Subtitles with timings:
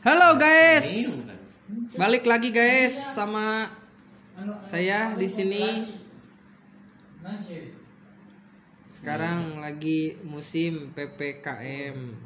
[0.00, 1.20] Halo guys,
[2.00, 3.68] balik lagi guys sama
[4.32, 5.84] Anu, anu, Saya di sini.
[8.88, 12.16] sekarang lagi musim ppkm.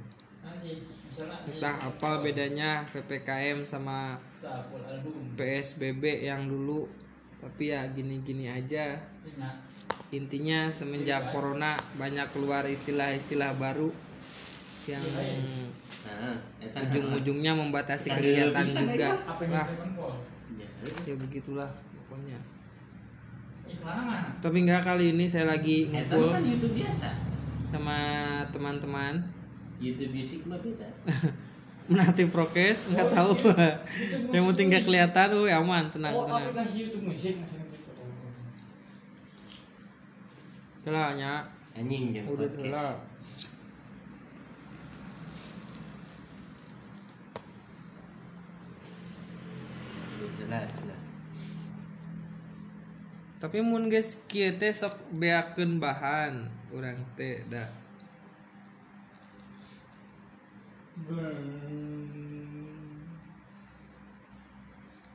[1.50, 4.14] Entah apa bedanya ppkm sama
[5.34, 6.86] psbb yang dulu.
[7.42, 8.94] Tapi ya gini-gini aja.
[9.34, 9.58] Nah,
[10.10, 14.09] Intinya semenjak corona banyak keluar istilah-istilah baru
[14.90, 15.04] yang
[16.00, 16.36] Nah,
[16.90, 19.08] ujung-ujungnya membatasi kegiatan bisa, juga.
[19.28, 20.16] Wah, call?
[20.56, 20.68] Ya,
[21.06, 21.70] ya begitulah
[22.08, 22.38] pokoknya.
[24.40, 27.08] Tapi enggak kali ini saya lagi ngumpul kan YouTube biasa.
[27.68, 27.98] sama
[28.50, 29.22] teman-teman
[29.78, 30.88] YouTube music mah beda.
[31.90, 33.70] menanti prokes nggak Oh, tahu iya.
[34.34, 38.02] yang penting nggak kelihatan uh aman tenang Oh, tenang aplikasi YouTube musik maksudnya gitu.
[40.86, 41.32] Telah nya
[41.74, 42.46] Anjing jeung udah
[53.40, 56.44] tapi mun guys teh sok beakeun bahan
[56.76, 57.64] urang teh da.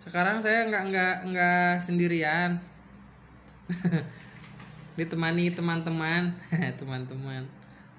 [0.02, 2.58] Sekarang saya nggak nggak nggak sendirian.
[4.98, 6.34] Ditemani teman-teman
[6.82, 7.46] teman-teman.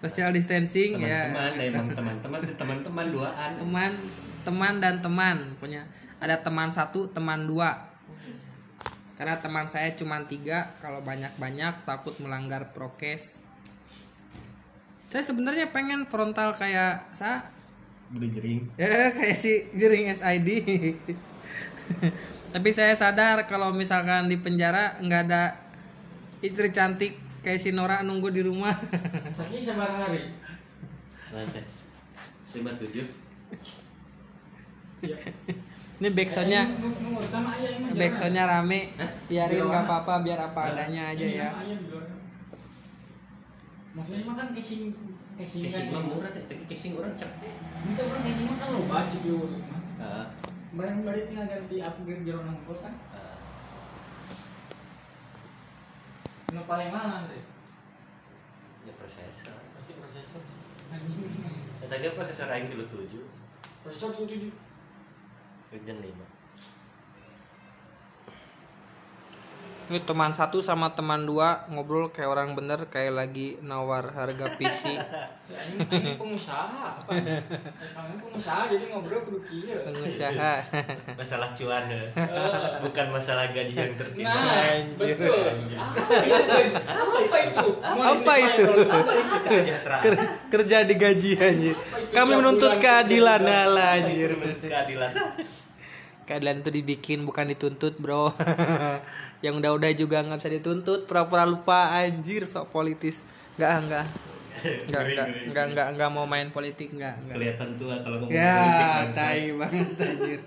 [0.02, 1.30] Social distancing ya.
[1.30, 3.50] Teman-teman, nah, emang teman-teman tuh teman-teman duaan.
[3.62, 3.92] teman
[4.42, 5.86] teman dan teman punya
[6.20, 7.92] ada teman satu teman dua
[9.17, 13.41] karena teman saya cuma tiga kalau banyak banyak takut melanggar prokes
[15.09, 17.48] saya sebenarnya pengen frontal kayak sa
[18.12, 18.61] Beli jering.
[18.77, 20.48] ya kayak si jering SID
[22.55, 25.56] tapi saya sadar kalau misalkan di penjara nggak ada
[26.44, 28.75] istri cantik kayak si Nora nunggu di rumah
[29.31, 30.34] Sakit sabar hari.
[31.31, 31.62] Lantai.
[32.50, 33.05] 57.
[35.05, 35.19] Ya.
[35.97, 36.62] Ini backsoundnya
[37.92, 38.92] backsoundnya rame
[39.27, 41.48] biarin nggak apa-apa biar apa adanya aja ya.
[43.97, 44.93] Maksudnya mah kan casing
[45.34, 46.04] casing Casing mah kan.
[46.06, 47.53] murah, tapi casing orang cepet.
[47.88, 49.37] Itu kan casing mah kan lo bahas itu.
[49.97, 50.25] Ah,
[50.76, 52.92] Barang balik tinggal ganti upgrade jero nangkul kan.
[53.10, 53.41] ah.
[56.53, 57.41] Nu paling mahal nanti.
[58.84, 59.56] Ya prosesor.
[59.72, 60.44] Pasti prosesor.
[61.81, 63.16] Ya, tadi prosesor aing 37.
[63.81, 64.53] Prosesor 77.
[65.76, 66.09] Region 5.
[69.87, 74.98] ini teman satu sama teman dua ngobrol kayak orang bener kayak lagi nawar harga PC
[75.94, 77.06] ini pengusaha apa?
[77.94, 79.78] Kamu pengusaha jadi ngobrol kudu kieu.
[79.86, 80.54] pengusaha
[81.22, 82.03] Masalah cuan ya.
[82.82, 84.34] Bukan masalah gaji yang tertimbang.
[84.34, 85.15] Nah, Anjir.
[85.15, 85.38] betul.
[85.54, 85.78] Anjir.
[86.82, 87.66] Apa itu?
[87.86, 88.65] Apa itu?
[89.47, 90.03] Kesejahteraan.
[90.03, 91.76] Ker- kerja digaji anjir
[92.10, 93.38] kami menuntut keadilan
[93.70, 95.15] anjir Menuntut keadilan.
[96.26, 98.34] Keadilan itu dibikin bukan dituntut bro.
[99.47, 103.22] Yang udah-udah juga nggak bisa dituntut pura-pura lupa anjir sok politis.
[103.56, 104.06] Nggak nggak.
[104.88, 109.12] Nggak nggak nggak nggak nggak mau main politik nggak Kelihatan tua kalau ngomong ya politik,
[109.12, 110.41] tai banget anjir.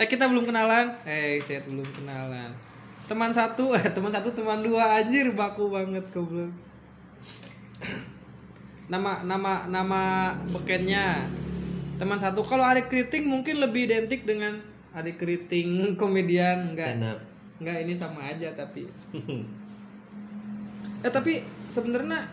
[0.00, 0.96] Eh kita belum kenalan.
[1.04, 2.56] Eh saya belum kenalan.
[3.04, 6.50] Teman satu eh teman satu teman dua anjir baku banget goblok.
[8.88, 11.28] Nama nama nama bekennya
[12.00, 12.40] teman satu.
[12.40, 14.56] Kalau adik keriting mungkin lebih identik dengan
[14.96, 16.72] adik keriting komedian.
[16.72, 17.20] Enggak.
[17.60, 18.88] Enggak ini sama aja tapi.
[21.00, 21.40] Eh tapi
[21.72, 22.28] sebenarnya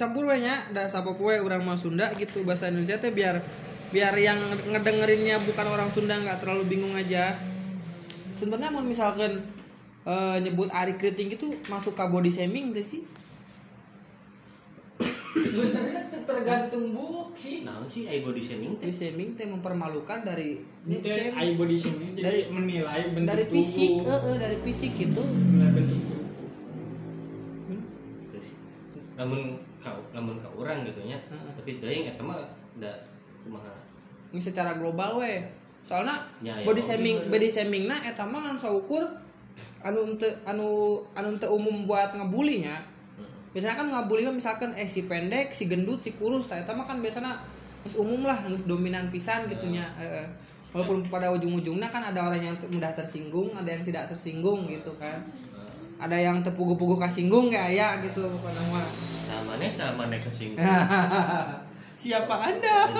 [0.00, 3.44] campur we nya da sapopoe orang mah Sunda gitu bahasa Indonesia teh biar
[3.92, 4.40] biar yang
[4.72, 7.36] ngedengerinnya bukan orang Sunda nggak terlalu bingung aja.
[8.32, 9.36] Sebenarnya mau misalkan
[10.08, 13.04] eh, nyebut Ari Kriting itu masuk ke body shaming gak sih
[15.40, 16.84] Sebenarnya tergantung
[17.34, 17.62] sih.
[17.62, 18.86] Nah, sih ai body shaming teh.
[18.86, 24.10] body shaming teh mempermalukan dari eye body shaming Dari- menilai bentuk dari fisik tubuh.
[24.10, 26.02] eh, eh, dari fisik gitu Menilai bentuk.
[28.20, 28.54] Itu sih.
[29.14, 29.40] Namun
[29.78, 31.18] kau namun kau orang gitu nya.
[31.20, 31.52] Heeh.
[31.54, 32.38] Tapi teuing eta mah
[32.76, 32.90] da
[33.42, 33.74] kumaha.
[34.28, 35.40] ini secara global we
[35.80, 37.30] soalnya Ya, ya, body oke, shaming bener.
[37.32, 39.00] body shaming nah eta mah saukur
[39.80, 40.68] anu ente anu
[41.12, 42.76] anu ente umum buat ngebulinya
[43.58, 46.46] Biasanya kan ngabuli mah misalkan eh si pendek si gendut si kurus.
[46.46, 47.42] Eta mah kan biasanya
[47.82, 50.26] geus umum lah geus dominan pisan gitunya Eh, eh.
[50.70, 55.26] walaupun pada ujung-ujungnya kan ada orang yang mudah tersinggung ada yang tidak tersinggung gitu kan.
[55.98, 58.86] Ada yang tepugu-pugu kasinggung ya ya gitu pokoknya mah.
[59.26, 60.62] Nah, maneh sama kesinggung.
[61.98, 62.86] siapa anda?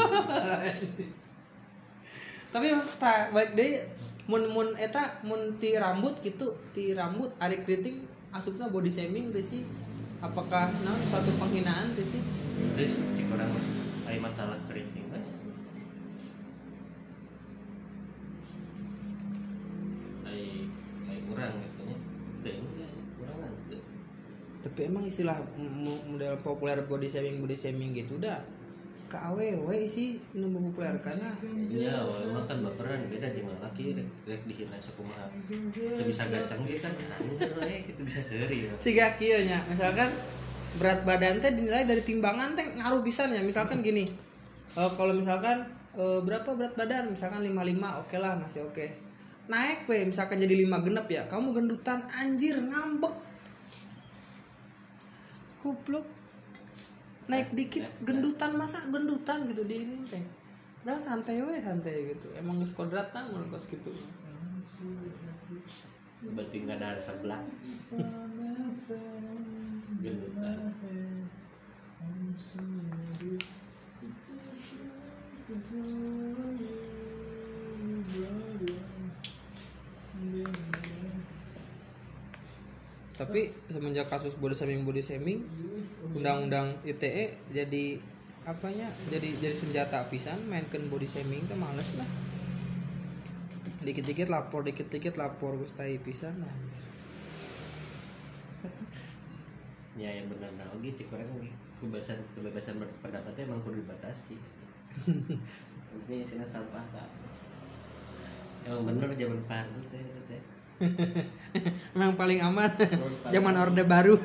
[2.50, 2.66] Tapi
[2.98, 3.78] tak baik deh
[4.26, 8.02] mun mun eta mun ti rambut gitu ti rambut ari kriting
[8.34, 9.62] asupna body shaming teh sih
[10.18, 12.22] apakah nah suatu penghinaan teh sih
[12.74, 12.98] Terus
[14.08, 15.22] lain masalah keriting kan?
[20.24, 20.64] Kayak
[21.04, 21.82] kayak kurang gitu
[22.40, 23.52] kayak enggak kurang kan?
[24.58, 25.38] Tapi emang istilah
[26.08, 28.40] model populer body shaming body shaming gitu udah
[29.08, 29.40] ke aww
[29.88, 31.32] sih nemu populer karena
[31.72, 35.24] ya emang kan baperan beda jeung laki rek rek dihina sakumaha
[35.72, 38.72] teu bisa gacang gitu kan anjir we gitu bisa seri ya.
[38.76, 39.64] siga kieu nya.
[39.64, 40.12] Misalkan
[40.76, 44.04] berat badan teh dinilai dari timbangan teh ngaruh pisan ya misalkan gini
[44.76, 45.64] eh, kalau misalkan
[45.96, 47.08] eh, berapa berat badan?
[47.08, 48.86] Misalkan 55 oke lah masih oke.
[49.48, 51.24] Naik we misalkan jadi 5 genep ya.
[51.24, 53.16] Kamu gendutan anjir ngambek.
[55.64, 56.17] Kupluk
[57.28, 60.24] naik dikit gendutan masa gendutan gitu di ini teh.
[60.82, 62.32] Padahal santai we santai gitu.
[62.32, 63.92] Emang geus kodrat namun kos gitu
[66.18, 67.40] berarti nggak ada sebelah
[70.02, 70.58] gendutan
[83.18, 85.42] tapi semenjak kasus body shaming body shaming
[86.14, 87.98] undang-undang ITE jadi
[88.46, 92.06] apanya jadi jadi senjata pisan mainkan body shaming tuh males lah.
[93.82, 96.54] Dikit-dikit lapor dikit-dikit lapor gue stay pisan nah
[100.00, 101.50] ya yang benar nah oke cek orang
[101.82, 104.38] kebebasan kebebasan berpendapatnya emang kudu dibatasi.
[106.08, 107.10] Ini sini sampah kak
[108.68, 110.40] emang bener zaman pardu teh teh
[111.94, 112.70] emang paling aman
[113.34, 114.16] zaman orde baru.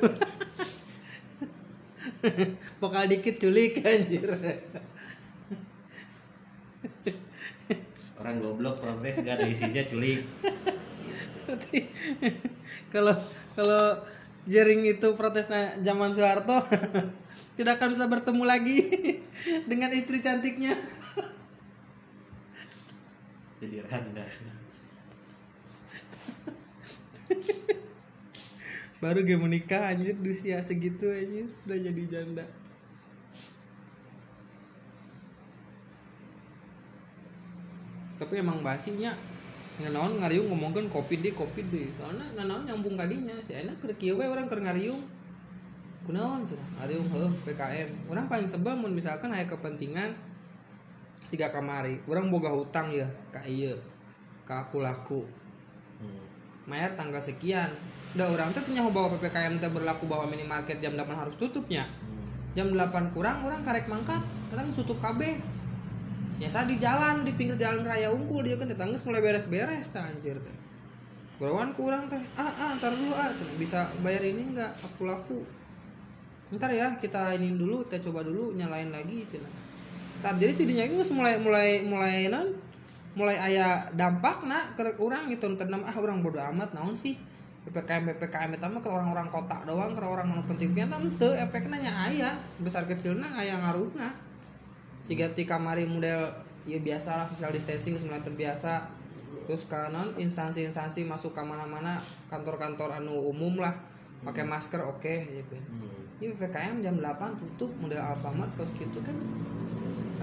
[2.79, 4.27] Pokal dikit culik anjir.
[8.19, 10.23] Orang goblok protes gak ada isinya culik.
[12.93, 13.15] Kalau
[13.57, 13.83] kalau
[14.43, 16.67] Jering itu protesnya zaman Soeharto
[17.55, 18.77] tidak akan bisa bertemu lagi
[19.63, 20.75] dengan istri cantiknya.
[23.63, 24.27] jadi randa
[29.03, 32.45] Baru gue menikah anjir di usia segitu anjir udah jadi janda.
[38.21, 39.11] Tapi emang basinya
[39.73, 44.21] Nanaon ngariung ngomongkan kopi deh kopi deh soalnya nanaon nyambung kadinya si enak keur kieu
[44.21, 45.01] orang keur ngariung.
[46.05, 50.13] Kunaon cenah ngariung heuh PKM orang paling sebel mun misalkan aya kepentingan
[51.25, 51.97] siga kamari.
[52.05, 53.81] Orang boga hutang ya ka ieu
[54.45, 55.25] ka aku laku
[56.69, 57.71] mayar tanggal sekian.
[58.13, 61.89] Udah orang teh nyaho bahwa PPKM teh berlaku bahwa minimarket jam 8 harus tutupnya.
[61.89, 62.53] Hmm.
[62.53, 64.21] jam 8 kurang orang karek mangkat.
[64.53, 65.41] Kadang tutup KB
[66.33, 70.37] biasa di jalan di pinggir jalan raya unggul dia kan tetangga mulai beres-beres teh anjir
[70.37, 70.57] teh.
[71.41, 72.21] Gerawan kurang teh.
[72.37, 73.33] Ah ah ntar dulu ah.
[73.33, 73.57] Cenah.
[73.57, 75.41] bisa bayar ini enggak aku laku
[76.53, 79.49] ntar ya kita ini dulu kita coba dulu nyalain lagi cina.
[80.21, 82.53] Ntar jadi tidinya geus mulai mulai mulai non
[83.13, 85.49] mulai aya dampak nak ke orang gitu.
[85.53, 87.17] Tenang ah orang bodo amat naon sih?
[87.63, 90.75] Ppkm ppkm itu mah ke orang-orang kota doang ke orang anu penting.
[90.75, 92.29] Ternyata ente efeknya nya aya
[92.59, 94.11] besar kecilnya aya ngaruhna.
[94.99, 96.27] Siga ti kamari model
[96.63, 98.87] ya biasa lah social distancing mulai terbiasa
[99.43, 101.99] terus kanan instansi-instansi masuk ke mana-mana
[102.31, 103.75] kantor-kantor anu umum lah
[104.23, 105.55] pakai masker oke gitu.
[105.59, 106.23] Hmm.
[106.23, 109.15] ini PPKM jam 8 tutup model Alfamart kos gitu kan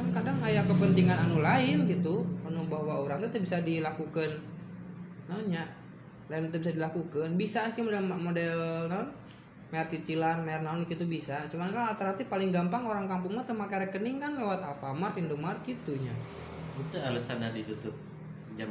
[0.00, 4.40] kan kadang aya kepentingan anu lain gitu anu bahwa orang itu bisa dilakukan
[5.28, 5.68] nanya
[6.30, 7.28] lain itu bisa dilakukan.
[7.34, 9.10] Bisa sih model model non
[9.70, 11.42] mer cicilan mer naon gitu bisa.
[11.50, 15.58] Cuman kan alternatif paling gampang orang kampung mah teu make rekening kan lewat Alfamart Indomart
[15.66, 16.14] gitunya.
[16.78, 17.92] Itu alasannya ditutup
[18.54, 18.70] jam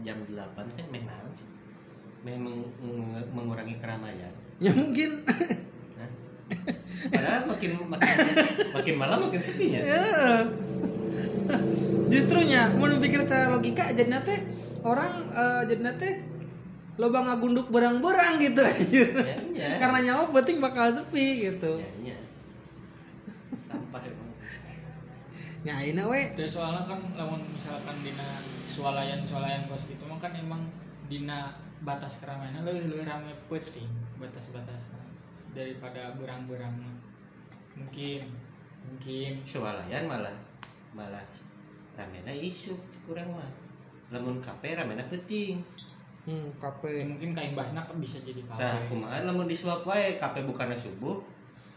[0.00, 1.48] jam 8 kan meh naon sih?
[2.24, 2.36] Meh
[3.30, 4.32] mengurangi keramaian.
[4.56, 5.20] Ya mungkin.
[6.00, 6.10] Hah?
[7.10, 8.08] padahal makin makin
[8.76, 9.80] makin malam makin sepinya.
[9.80, 10.04] Ya
[12.12, 14.38] justru nya mau pikir secara logika jadinya teh
[14.82, 16.22] orang eh, jadinya teh
[16.96, 18.64] loba ngagunduk berang-berang gitu.
[18.88, 19.76] Ya, iya.
[19.76, 21.76] karena nyawa penting bakal sepi gitu.
[21.76, 22.18] Ya, iya.
[23.52, 24.32] sampah emang.
[25.66, 26.32] Nah ini we.
[26.32, 30.64] Terus soalnya kan lamun misalkan dina swalayan swalayan kos gitu mah kan emang
[31.08, 31.52] dina
[31.84, 34.92] batas keramaian lebih lebih rame penting batas batas
[35.52, 36.76] daripada berang-berang
[37.76, 38.24] mungkin
[38.86, 39.42] mungkin.
[39.42, 40.36] Swalayan malah
[40.94, 41.26] malah
[41.98, 43.50] ramena isu kurang mah.
[44.14, 45.58] Lamun kafe ramena penting
[46.26, 50.18] hmm ya, kape mungkin kain basna kan bisa jadi nah kafe kumaha lamun disuap wae
[50.18, 51.22] kafe bukannya subuh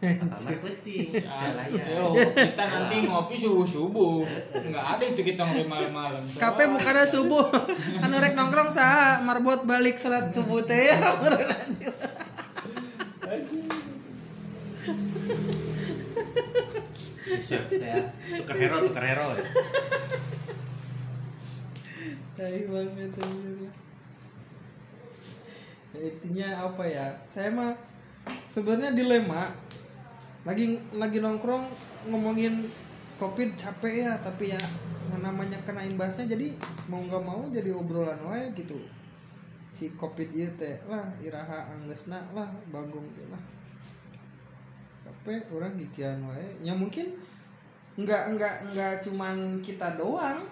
[0.00, 4.24] kamar penting Ya, swalayan yo, kita nanti ngopi subuh subuh.
[4.56, 6.24] Nggak ada itu kita ngopi malam-malam.
[6.40, 7.44] Kape bukannya subuh.
[8.08, 10.88] Anu rek nongkrong sah marbot balik salat subuh teh
[17.38, 17.94] teh ya.
[18.42, 19.44] tukar hero tukar hero ya.
[22.40, 23.12] Tai banget.
[25.92, 27.06] Ya, intinya apa ya?
[27.28, 27.76] Saya mah
[28.48, 29.52] sebenarnya dilema.
[30.48, 31.68] Lagi lagi nongkrong
[32.08, 32.64] ngomongin
[33.20, 34.60] covid capek ya, tapi ya
[35.20, 36.56] namanya kena imbasnya jadi
[36.88, 38.80] mau nggak mau jadi obrolan wae gitu.
[39.68, 43.59] Si covid ieu teh lah iraha anggesna lah bagong lah.
[45.00, 46.44] Capek orang gigian wae.
[46.60, 47.16] Ya mungkin
[47.96, 50.44] nggak nggak nggak cuman kita doang.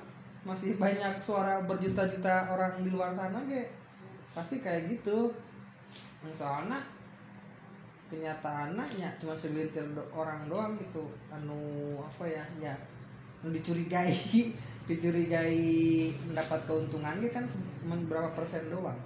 [0.46, 3.68] Masih banyak suara berjuta-juta orang di luar sana ge.
[4.32, 5.28] Pasti kayak gitu.
[6.32, 6.80] Soalnya
[8.08, 11.12] kenyataannya ya cuma segelintir orang doang gitu.
[11.28, 12.74] Anu apa ya ya
[13.44, 14.12] anu dicurigai.
[14.88, 18.96] Dicurigai mendapat keuntungan kan se- men- berapa persen doang.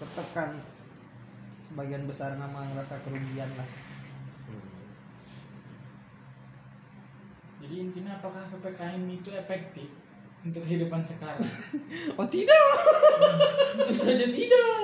[0.00, 0.48] Tetap kan
[1.60, 3.68] sebagian besar nama ngerasa kerugian lah
[7.68, 9.92] Jadi intinya apakah PPKM itu efektif
[10.40, 11.36] untuk kehidupan sekarang?
[12.16, 12.56] oh tidak
[13.76, 14.80] Tentu saja tidak.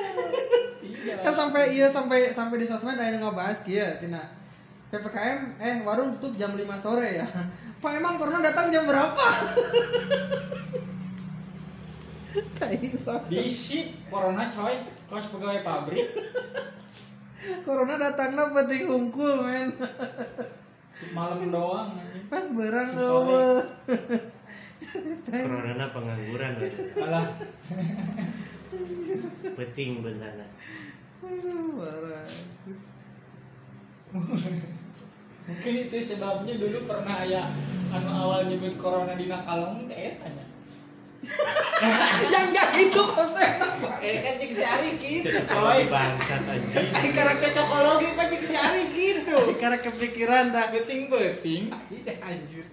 [0.85, 1.17] Tidak.
[1.25, 4.21] kan sampai iya sampai sampai di sosmed ada yang ngebahas kia cina
[4.93, 7.25] ppkm eh warung tutup jam 5 sore ya
[7.81, 9.25] pak emang corona datang jam berapa
[12.35, 13.31] Tai banget.
[13.31, 14.75] Di shit corona coy,
[15.07, 16.11] kos pegawai pabrik.
[17.63, 19.71] corona datangnya penting hungkul men
[21.11, 22.25] Malam doang anjing.
[22.31, 23.35] pas berang Sore.
[23.35, 23.59] eueuh.
[25.27, 26.73] corona pengangguran lah.
[27.03, 27.27] Alah,
[29.59, 30.07] penting
[31.25, 32.27] Aduh, parah.
[35.45, 37.43] mungkin itu sebabnya dulu pernah aya
[37.91, 40.44] anu awal nyebut corona di nakalong teh tanya.
[42.33, 43.69] ya enggak gitu konsepnya.
[43.99, 45.89] Eh kan cek si Ari gitu coy.
[45.89, 49.37] bangsat anjing Ay karena cocokologi kan cek si Ari gitu.
[49.57, 51.73] karena kepikiran dah Beting beting.
[52.21, 52.65] anjir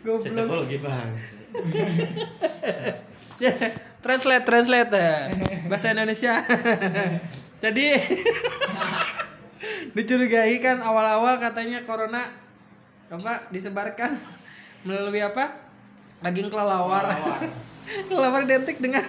[0.00, 1.34] goblok cocokologi bangsat
[3.36, 3.52] Ya,
[4.00, 5.28] translate translate ya.
[5.68, 6.40] bahasa Indonesia
[7.64, 7.86] jadi
[9.92, 12.28] dicurigai kan awal-awal katanya corona
[13.06, 14.16] apa disebarkan
[14.82, 15.52] melalui apa
[16.20, 17.04] daging kelelawar
[17.86, 18.10] Kelelawar.
[18.10, 19.04] kelelawar identik dengan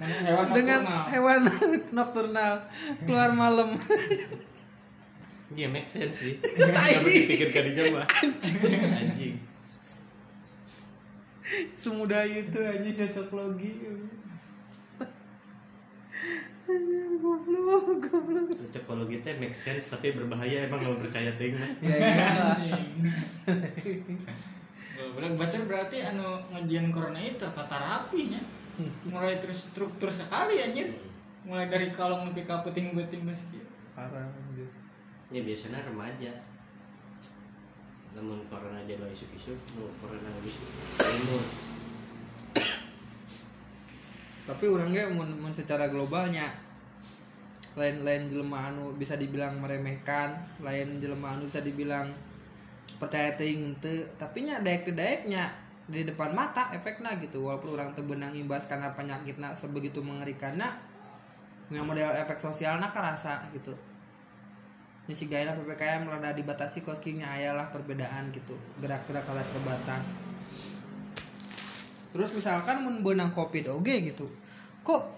[0.00, 1.06] hewan dengan nocturnal.
[1.14, 1.40] hewan
[1.96, 2.54] nocturnal.
[3.06, 3.68] Keluar malam.
[5.50, 6.34] Iya make sense sih.
[6.58, 9.34] Gak berpikirkan di jam Anjing.
[11.74, 13.72] Semudah itu aja cocok logi.
[17.20, 18.46] Goblok goblok.
[18.54, 21.70] Cocokologi teh make sense tapi berbahaya emang gak percaya ting mah.
[21.82, 21.98] ya
[25.00, 28.40] iyalah Goblok berarti berarti anu ngajian corona itu tertata rapinya.
[29.08, 30.92] Mulai terstruktur sekali anjir.
[31.48, 33.64] Mulai dari kalong nepi ka peting-peting geus kieu.
[33.96, 34.68] parah anjir.
[35.32, 36.30] Ya biasanya remaja
[38.10, 40.66] Namun corona aja lo isu-isu Mau corona isu
[40.98, 41.70] Imun
[44.50, 46.50] tapi orangnya mun, mun secara globalnya
[47.78, 52.10] lain lain jelema anu bisa dibilang meremehkan lain jelema anu bisa dibilang
[53.00, 55.48] percaya teuing henteu tapi nya daek daeknya
[55.90, 57.42] di depan mata efeknya gitu.
[57.48, 60.68] Walaupun orang teu beunang imbas karena penyakitnya sebegitu mengerikannya
[61.72, 63.74] yang model efek sosialnya kerasa gitu.
[65.08, 68.54] Ini si gaina PPKM rada dibatasi koskingnya ayalah perbedaan gitu.
[68.78, 70.20] Gerak-gerak kalau terbatas.
[72.14, 74.30] Terus misalkan mun benang covid oge gitu
[74.80, 75.12] kok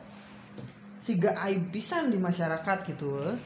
[0.98, 3.36] siga aib pisan di masyarakat gitu eh.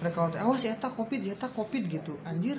[0.00, 2.16] mereka teh awas ya covid ya covid gitu.
[2.24, 2.56] Anjir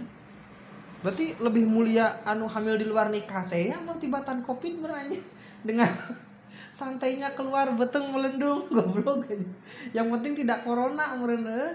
[1.02, 5.18] berarti lebih mulia anu hamil di luar nikah teh ya atau tibatan covid berani
[5.66, 5.90] dengan
[6.78, 9.50] santainya keluar beteng melendung goblok aja.
[9.98, 11.74] yang penting tidak corona meureun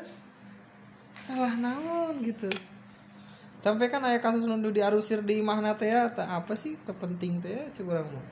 [1.19, 2.47] salah naon gitu.
[3.59, 7.83] Sampai kan aya kasus nundu diarusir di imahna teh ya, apa sih terpenting teh ya,
[7.83, 8.27] mah.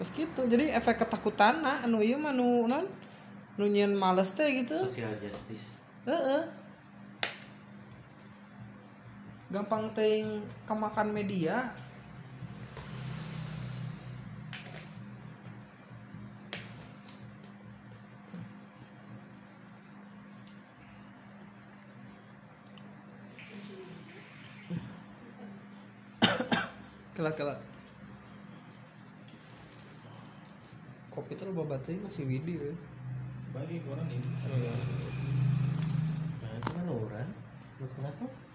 [0.00, 2.82] Terus gitu jadi efek ketakutan nah, anu ieu mah nu non
[3.54, 4.74] nu nyieun males teh gitu.
[4.74, 5.78] Social justice.
[6.02, 6.65] Heeh
[9.46, 11.70] gampang ting kemakan media.
[27.14, 27.54] Kela kela
[31.16, 32.76] kopi tuh lo babatnya masih video ya.
[33.56, 34.28] Bagi corona ini.
[36.44, 37.30] Nah itu kan orang.
[37.80, 38.45] Lu kenapa?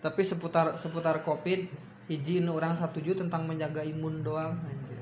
[0.00, 1.68] Tapi seputar seputar covid
[2.08, 4.98] hiji nu orang satuju tentang menjaga imun doang anjir.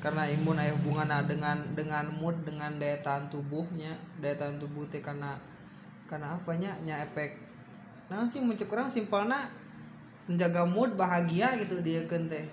[0.00, 5.02] karena imun aya hubungan dengan dengan mood dengan daya tahan tubuhnya daya tahan tubuh teh
[5.02, 5.34] karena
[6.06, 7.36] karena apanya nya efek
[8.06, 9.50] nah sih muncul kurang simpelnya
[10.30, 12.46] menjaga mood bahagia gitu dia teh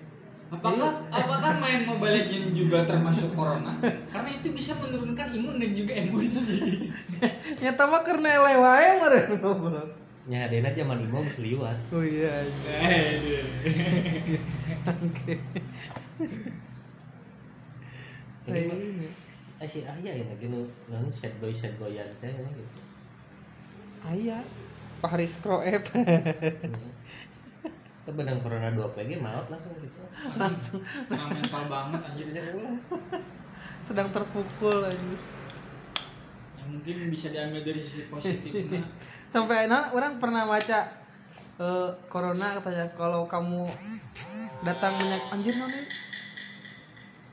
[0.52, 3.74] Apakah apakah main Mobile Legends juga termasuk corona?
[4.12, 6.92] Karena itu bisa menurunkan imun dan juga emosi.
[7.64, 9.28] nyata mah karena lewae meren
[10.24, 11.76] ngobrol nya adena zaman lima geus liwat.
[11.92, 12.44] Oh iya
[18.44, 18.76] Tapi mah,
[19.60, 22.80] eh si ayah ya lagi nu nu sad boy sad boyan teh ya, gitu.
[24.04, 24.44] Ayah
[25.00, 25.84] Pak Haris Kroep.
[28.04, 29.96] Itu benang corona 2 PG maut langsung gitu.
[30.36, 30.80] Langsung.
[31.08, 32.28] Nah, mental banget anjir.
[33.84, 35.33] sedang terpukul aja Ya,
[36.68, 38.82] mungkin bisa diambil dari sisi positifnya.
[39.34, 40.78] sampai nah orang pernah baca
[41.60, 43.66] eh, corona katanya kalau kamu
[44.64, 45.84] datang menyak anjir non ini?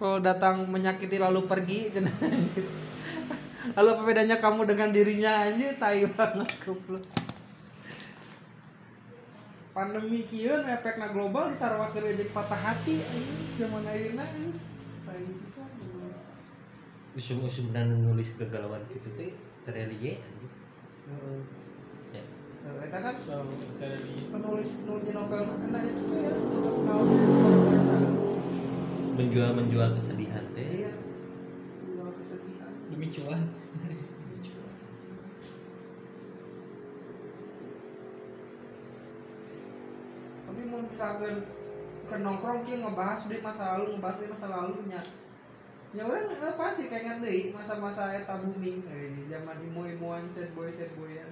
[0.01, 1.93] kalau datang menyakiti lalu pergi
[3.77, 7.05] lalu apa bedanya kamu dengan dirinya aja tai banget goblok
[9.71, 14.25] pandemi kieu efekna global disarwakeun jeung patah hati anjing zaman ayeuna
[15.07, 15.23] tai
[17.11, 19.35] pisan usum-usum dan nulis kegalauan gitu teh
[20.15, 20.51] anjing.
[21.11, 21.39] Heeh.
[22.15, 22.23] ya
[22.61, 23.15] Eh, Eta kan
[24.31, 26.33] penulis nulis novel enak itu ya
[29.11, 30.93] menjual menjual kesedihan teh iya
[31.83, 33.41] Jual kesedihan demi cuan.
[40.51, 41.35] tapi mau misalkan
[42.11, 45.01] ke nongkrong ki ngebahas di masa lalu ngebahas di masa lalunya
[45.91, 51.27] ya orang pasti kayak deh masa-masa eta booming eh, zaman imo-imoan sad boy sad boyan.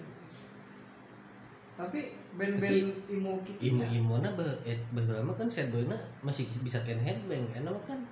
[1.80, 6.44] Tapi band-band imo gitu imo imo na be eh, lama kan sad boy na masih
[6.60, 8.04] bisa kan headbang enak kan?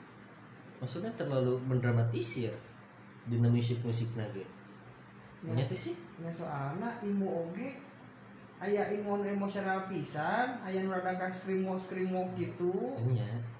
[0.80, 2.56] Maksudnya terlalu mendramatisir
[3.28, 4.48] dina musik musik nage.
[5.44, 5.52] Ya.
[5.52, 5.92] Nya sih.
[5.92, 7.76] sih ya soalnya imo oge
[8.58, 12.96] aya imo emosional pisan aya nu rada ka skrimo skrimo gitu.
[13.04, 13.57] Nya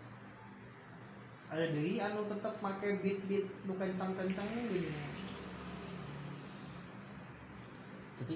[1.48, 4.92] ada deui anu tetep make beat beat nu kencang kencang gini.
[8.20, 8.36] Tapi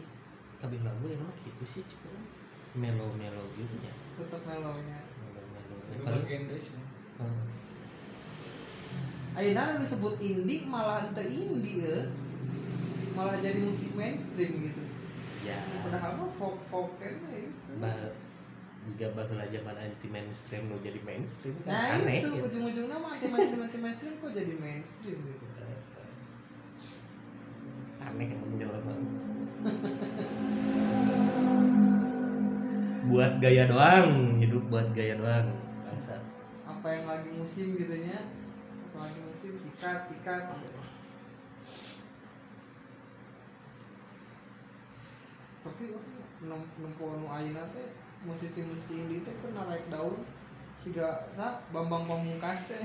[0.64, 2.16] kabeh lagu yang mah gitu sih cukup
[2.80, 3.92] melo melo gitu ya.
[4.16, 5.00] Tetep melonya.
[5.20, 6.80] Melo melo Berbagai genre sih.
[9.32, 11.98] Ayeuna anu disebut indie malah ente indie ya.
[13.12, 14.84] malah jadi musik mainstream gitu.
[15.44, 15.60] Ya.
[15.84, 17.92] Padahal mah folk folk kan ya itu bah
[18.82, 21.70] jika baheula zaman anti mainstream lo jadi mainstream kan?
[21.70, 22.46] Nah aneh itu gitu.
[22.50, 25.46] ujung-ujungnya mah anti mainstream anti mainstream kok jadi mainstream gitu?
[28.02, 28.94] Aneh yang menjelma
[33.12, 35.54] buat gaya doang hidup buat gaya doang
[35.86, 36.18] bangsa.
[36.66, 38.18] Apa yang lagi musim gitu nya?
[38.90, 39.52] Apa lagi musim?
[39.62, 40.44] Sikat sikat.
[45.62, 45.84] Tapi
[46.82, 50.22] nempo anu ayeuna teh musisi-musisi indie teh kan naik daun
[50.82, 52.84] tidak sa Bambang Pamungkas teh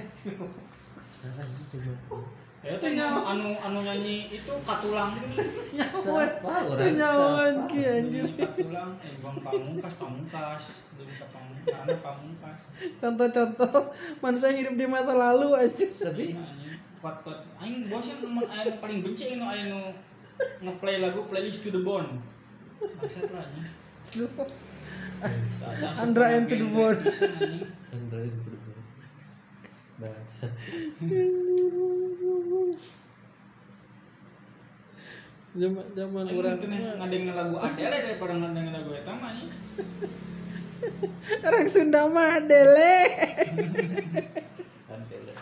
[2.66, 5.38] Ya itu anu anu nyanyi itu katulang ini.
[5.78, 6.98] nyawan Apa orang?
[6.98, 10.62] nyawan ki anjir Nyanyi Katulang, eh bang pamungkas pamungkas,
[11.30, 12.58] pamungkas, anu pamungkas.
[12.98, 17.38] contoh-contoh manusia hidup di masa lalu aja tapi Anjing, kuat-kuat.
[17.62, 19.80] Aing bosan temen aing paling benci aing nu aing nu
[20.66, 22.18] ngeplay lagu playlist to the bone.
[22.82, 23.46] Maksud lah
[26.02, 26.96] Andra and to the bone.
[27.00, 27.64] pisan, anjing.
[27.96, 28.80] Android berdua
[29.96, 30.44] bahasa
[35.56, 39.32] zaman zaman orang mungkin ngadengen lagu Adele daripada ngadengen lagu eta mah
[41.48, 42.96] orang Sunda mah dele
[44.92, 45.32] Android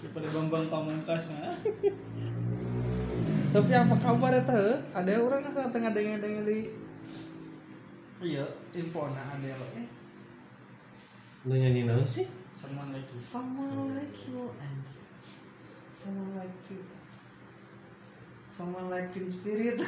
[0.00, 1.54] Daripada Bambang Pamungkas mah.
[3.50, 4.78] tapi apa kabar eta heuh?
[4.94, 6.70] ada orang asa tengah dengar dengar di
[8.20, 8.44] iya
[8.76, 9.88] info na ada lo eh
[11.48, 12.28] lu nyanyi naon sih?
[12.52, 13.16] Someone like you.
[13.16, 15.04] someone like you anjir
[15.96, 16.84] someone like you
[18.60, 19.80] someone like in spirit.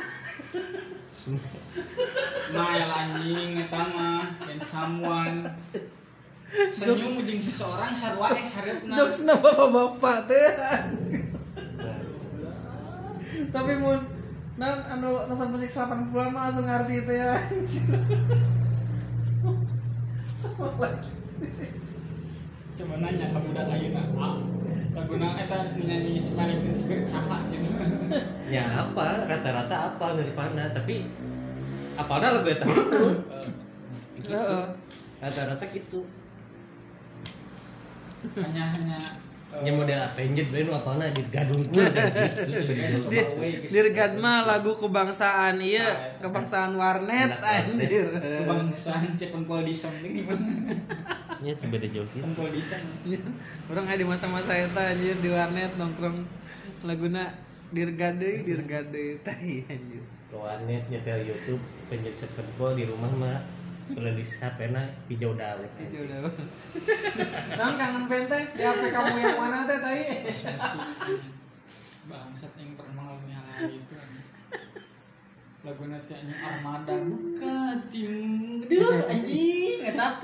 [1.13, 5.45] Smile anjing eta mah dan someone.
[6.73, 8.97] Senyum jeung seseorang sarua eh sareupna.
[8.97, 10.51] jokes bapak-bapak teh.
[13.53, 14.01] Tapi mun
[14.63, 17.35] nan anu nasa musik 80 mah langsung ngerti itu ya.
[22.73, 24.03] Coba nanya ke budak ayeuna.
[24.17, 24.37] Ah,
[24.93, 27.69] laguna eta nyanyi Smiling in Spirit saha gitu.
[28.53, 31.09] ya apa rata-rata apa Nirvana tapi
[31.97, 32.67] apalnya lagu eta
[34.23, 34.65] Eh, Heeh.
[35.19, 36.05] rata-rata gitu
[38.39, 39.01] hanya hanya
[39.61, 41.85] Ya model Avenged bae nu apalna di gadung gitu.
[43.69, 48.17] Dirgad mah lagu kebangsaan iya kebangsaan warnet anjir.
[48.17, 50.73] Kebangsaan si penpol ini gimana?
[51.45, 52.25] Nya tuh beda jauh sih.
[52.25, 52.81] penpol disem.
[53.69, 56.25] Orang ada di masa-masa eta anjir di warnet nongkrong.
[56.89, 57.37] Laguna
[57.69, 60.01] Dirgad deui Dirgad deui tai anjir.
[60.33, 61.61] Ke warnet nyetel YouTube
[61.93, 63.39] penjat sepedbol di rumah mah
[63.91, 65.71] playlist HP-na hijau dawet.
[65.83, 66.31] itu udah
[67.59, 70.03] Nang kangen penteng di HP kamu yang mana teh tai
[72.11, 73.95] bangsat yang pernah mengalami hal itu
[75.63, 80.19] lagu nanti hanya armada buka timu Duh, anjing eta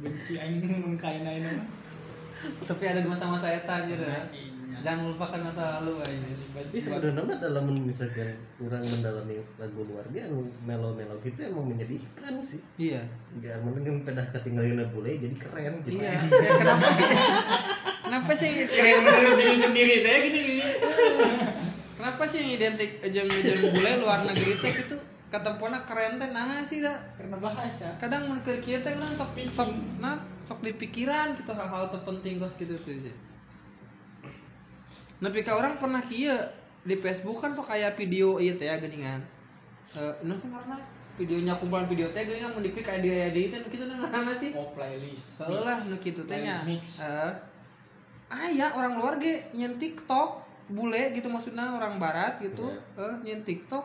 [0.00, 1.60] benci anjing kain mah
[2.64, 4.16] tapi ada di masa-masa eta anjir ya.
[4.16, 4.55] Masih.
[4.84, 11.16] Jangan lupakan masa lalu anjir Tapi sebenarnya dalam misalkan kurang mendalami lagu keluarga anu melo-melo
[11.20, 12.60] gitu emang menyedihkan sih.
[12.80, 13.00] iya.
[13.36, 16.00] Jika mending pedah ketinggalan bule jadi keren gitu.
[16.00, 17.08] iya Ya, kenapa sih?
[18.04, 18.50] Kenapa sih?
[18.68, 20.44] Keren menurut diri sendiri teh gini.
[21.96, 24.96] Kenapa sih yang identik jeung jeung bule luar negeri teh gitu
[25.28, 26.96] ketempona keren teh nah sih dah.
[27.20, 31.92] Karena bahasa kadang mun keur kieu teh urang sok sok nah sok dipikiran gitu hal-hal
[31.92, 33.14] terpenting kos gitu tuh sih
[35.16, 36.36] Nepi ka orang pernah kieu
[36.84, 39.24] di Facebook kan sok kayak video ieu teh ya geuningan.
[39.96, 40.76] Eh, nu sih karena
[41.16, 44.52] videonya kumpulan video teh geuningan mun dipik kayak dia di itu kitu nu ngaranna sih.
[44.52, 46.60] oh playlist lah nu kitu teh nya.
[46.68, 47.32] Heeh.
[48.28, 52.68] Aya orang luar ge nyen TikTok bule gitu maksudnya orang barat gitu.
[53.00, 53.82] Eh nyen TikTok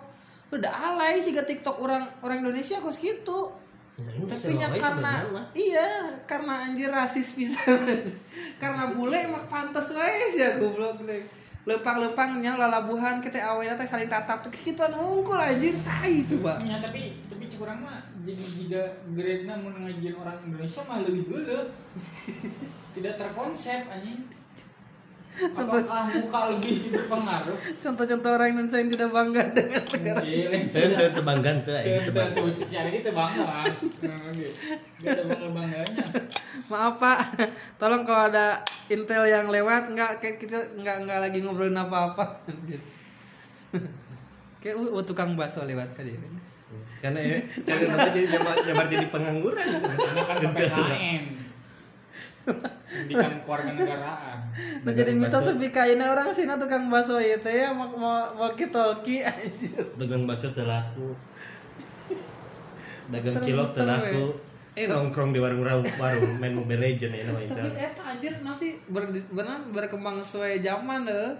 [0.51, 3.60] udah alay sih ga TikTok orang orang Indonesia kos gitu.
[3.99, 5.45] Ya, tapi sesuai karena mah.
[5.53, 7.77] iya karena anjir rasis pisan
[8.61, 11.21] karena bule emang pantes wae sih ya goblok deh
[11.61, 14.41] lempang-lempangnya lalabuhan kita awalnya teh saling tatap.
[14.41, 16.57] Tuh gitu unggul anjir tai coba.
[16.65, 21.29] Ya tapi tapi kurang mah jadi jika grade nya mau ngajin orang Indonesia mah lebih
[21.29, 21.59] dulu
[22.97, 24.25] tidak terkonsep anjing
[25.31, 31.55] apakah muka lebih berpengaruh contoh-contoh orang Indonesia yang tidak bangga dengan negara Iya, teu tebanggan
[31.63, 32.29] teu aya Itu gitu bang.
[32.31, 33.63] tuh cara gitu bangga lah.
[35.01, 36.05] Gak ada bangga bangganya.
[36.67, 37.19] maaf pak
[37.75, 42.43] tolong kalau ada intel yang lewat nggak kayak kita nggak nggak lagi ngobrolin apa-apa
[44.61, 46.27] kayak uh, uh, tukang bakso lewat kali ini
[47.01, 49.57] Karena ya, karena apa jadi nyabar jadi pengangguran.
[49.57, 51.23] Karena kan PPKN.
[52.45, 54.39] Pendidikan keluarga negaraan.
[54.83, 58.67] Nah jadi mitos sepi kaina orang sih tukang bakso ya teh ya mau mau walkie
[58.67, 59.85] talkie anjir.
[59.95, 61.15] Dagang bakso teu laku.
[63.11, 64.25] Dagang cilok teu terus, laku.
[64.71, 67.47] Eh nongkrong di warung warung, warung main Mobile Legend ya namanya.
[67.55, 71.35] Tapi eta anjir nasi ber, benar berkembang sesuai zaman deh.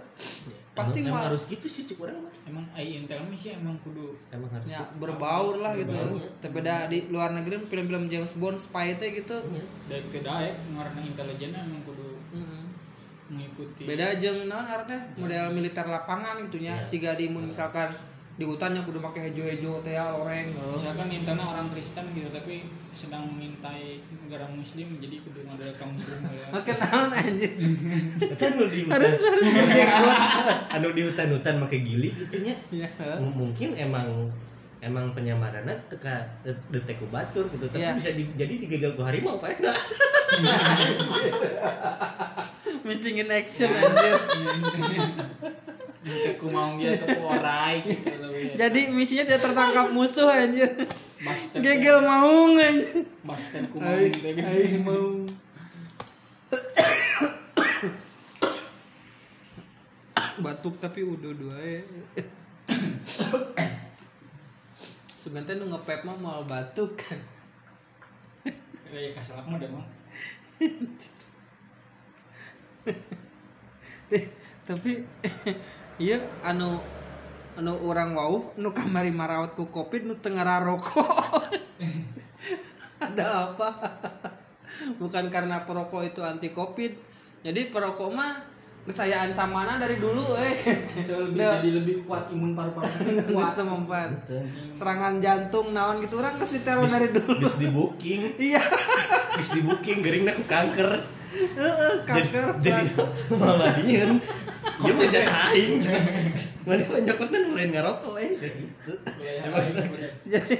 [0.72, 2.32] Pasti emang, emang harus gitu sih cuk orang mah.
[2.48, 4.64] Emang ai intel mah sih emang kudu Emang harus.
[4.64, 5.04] ya gitu.
[5.04, 5.92] berbaur lah gitu.
[5.92, 6.40] Berbaur.
[6.40, 9.36] Tapi dah di luar negeri film-film James Bond spy teh gitu.
[9.52, 9.64] Iya.
[9.92, 12.16] dari kedaek ngarana intelijen emang kudu
[13.32, 13.84] mengikuti.
[13.88, 16.80] Beda jeung naon artinya model militer lapangan gitu nya.
[16.80, 16.88] Iya.
[16.88, 17.92] Siga di mun misalkan
[18.32, 20.48] di hutannya kudu pakai hejo-hejo teh ya loreng.
[20.48, 20.72] heuh.
[20.74, 26.18] Misalkan intana orang Kristen gitu tapi sedang mengintai negara muslim jadi kudu ada kaum muslim
[26.26, 26.46] ya.
[26.54, 27.50] Makan naon anjir.
[28.34, 28.94] Kan anu di hutan.
[28.96, 29.14] Harus
[30.74, 32.54] anu di hutan-hutan make gili gitu nya.
[32.70, 32.88] Ya.
[33.20, 34.30] M- mungkin emang
[34.80, 37.94] emang penyamarannya teka detek ku batur gitu tapi Iya.
[37.94, 39.76] bisa di, jadi digagal ku harimau pak enak
[42.82, 44.18] Missing in action anjir.
[46.02, 48.66] Itu ku mau dia tuh orai gitu loh, ya.
[48.66, 50.70] Jadi misinya tidak tertangkap musuh anjir.
[51.22, 51.62] Bastard.
[51.62, 53.06] Gegel maung anjir.
[53.22, 55.14] Bastard ku mau Aing mau.
[60.42, 61.82] Batuk tapi udah dua ya.
[65.22, 67.20] Sebentar nu ngepep mah mau batuk kan.
[68.90, 69.86] Kayak kasalak mah demang.
[74.10, 74.24] Teh,
[74.68, 75.06] tapi
[76.00, 76.80] iya anu
[77.52, 81.04] anu orang wau nu kamari marawat ku covid nu tengah rokok.
[83.02, 83.68] Ada apa?
[85.00, 86.94] Bukan karena perokok itu anti covid.
[87.42, 88.32] Jadi perokok mah
[88.90, 90.58] saya ancamanan dari dulu eh.
[91.06, 91.52] Lebih Udah.
[91.60, 92.88] jadi lebih kuat imun paru-paru.
[93.34, 93.84] Kuat teman
[94.72, 97.42] serangan jantung naon gitu orang geus diteror dari dulu.
[97.42, 98.22] bis di booking.
[98.38, 98.62] Iya.
[99.36, 102.92] Bis di booking gering ku kanker heeh kanker jadi
[103.40, 104.20] malah dieun
[104.82, 105.78] dia mah jadi aing
[106.66, 108.30] mana nyokotnya mulai ngarokok eh.
[108.34, 108.92] Kayak gitu.
[110.26, 110.56] Jadi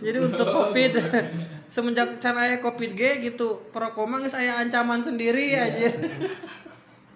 [0.00, 0.92] jadi untuk covid.
[1.68, 5.88] Semenjak can aya covid G gitu perokok mah geus aya ancaman sendiri aja.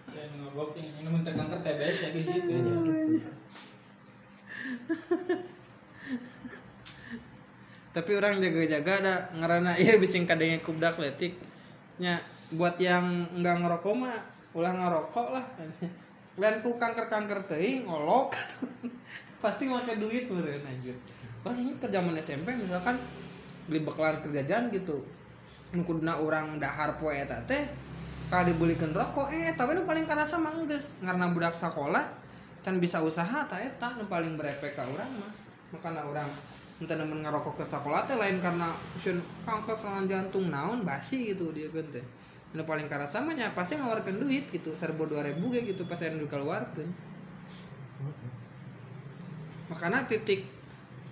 [0.08, 3.20] Saya ngobok ini mentek kanker TBS ya gitu aja.
[7.96, 11.32] tapi orang jaga-jaga ada ngerana iya bising kadangnya kubdak letik
[11.96, 12.20] nya
[12.54, 14.14] buat yang nggak ngerokok mah
[14.54, 15.44] ulah ngerokok lah.
[16.40, 18.36] Lain ku kanker kanker teuing ngolok.
[19.42, 20.94] Pasti make duit meureun anjir.
[21.42, 22.98] Orang ini ke zaman SMP misalkan
[23.66, 25.02] beli bekalan kerjaan gitu.
[25.74, 27.66] Kuduna urang dahar poe eta teh
[28.26, 30.54] kalau dibelikan rokok eh tapi nu paling karasa mah
[30.98, 32.02] karena budak sekolah
[32.64, 35.32] can bisa usaha ta eta nu paling berefek ka urang mah.
[35.74, 36.30] Makanya urang
[36.76, 39.16] entah nemen ngerokok ke sekolah teh lain karena usin
[39.48, 42.04] kanker serangan jantung naon basi gitu dia kan teh
[42.56, 44.72] nu paling karasa mah nya pasti ngawarkeun duit gitu.
[44.72, 46.88] Serbo 2000 ge gitu pas anu dikeluarkeun
[49.66, 50.48] makanya titik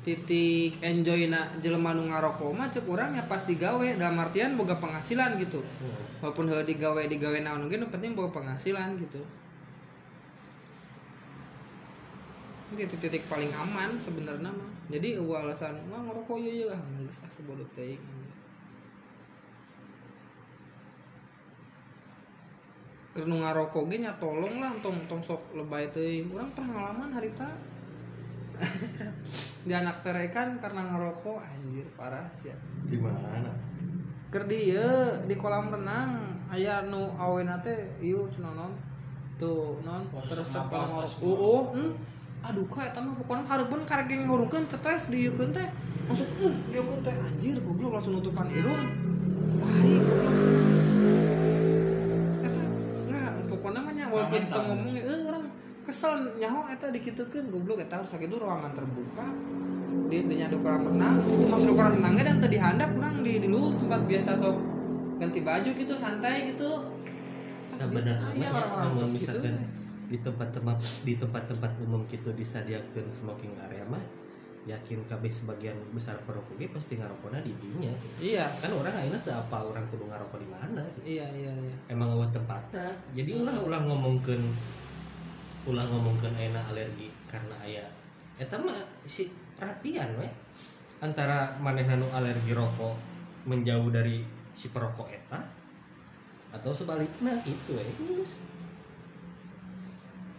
[0.04, 3.96] titik enjoy na jelema nu ngarokok mah cek urang ya pas digawe.
[4.00, 5.60] Dalam artian boga penghasilan gitu.
[6.24, 9.20] Walaupun heuh digawe digawe naon ge nu penting boga penghasilan gitu.
[12.74, 14.70] Titik-titik paling aman sebenarnya mah.
[14.90, 18.00] Jadi alasan mah ngerokok ieu ieu ah geus ah sebodoh teuing
[23.14, 26.34] keur nu ngarokok nya tolong lah tong tong sok lebay teuing.
[26.34, 27.46] Urang pengalaman harita
[29.66, 32.58] di anak terekan karena ngerokok anjir parah sih ya.
[32.90, 33.54] di mana?
[34.34, 36.42] Keur di ieu, di kolam renang.
[36.50, 38.74] Aya nu awena teh cenah naon
[39.38, 40.70] tuh non pos, ngarokok.
[40.70, 41.18] pos.
[41.22, 41.90] oh hmm.
[42.46, 45.70] aduh ka eta mah pokona hareupeun karek ngeurukeun cetes di ieu teh.
[46.10, 47.14] Masuk uh teh.
[47.14, 48.90] Anjir goblok langsung nutupan irung.
[49.62, 50.63] Baik goblok
[54.34, 54.58] mah nya walaupun Mental.
[54.58, 55.44] teu ngomong eh orang
[55.84, 59.26] kesel nyaho eta dikitukeun goblok eta harus sakitu ruangan terbuka
[60.10, 63.48] di di nyadu kolam renang itu masuk kolam renangnya dan tadi handap kurang di di
[63.48, 64.56] luar tempat biasa sok
[65.20, 66.70] ganti baju gitu santai gitu
[67.70, 69.14] sebenarnya iya, mah orang-orang gitu.
[69.22, 69.54] misalkan
[70.04, 74.02] di tempat-tempat di tempat-tempat umum gitu disediakan smoking area mah
[74.64, 78.32] yakin kabeh sebagian besar perokok ge pasti ngarokokna di dinya gitu.
[78.32, 78.48] iya.
[78.64, 81.20] Kan orang ayeuna teu apa orang kudu ngarokok di mana gitu.
[81.20, 81.74] iya iya iya.
[81.92, 82.88] Emang eueuh tempatnya.
[83.12, 84.42] Jadi ulah ulah ngomongkeun
[85.68, 87.84] ulah ngomongkeun ayeuna alergi karena aya.
[88.40, 89.28] Eta mah si
[89.60, 90.28] perhatian we
[91.04, 92.96] antara manehna nu alergi rokok
[93.44, 94.24] menjauh dari
[94.56, 95.40] si perokok eta
[96.56, 97.84] atau sebaliknya itu we.